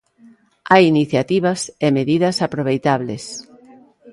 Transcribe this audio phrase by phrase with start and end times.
[0.71, 3.23] Hai iniciativas e medidas aproveitables.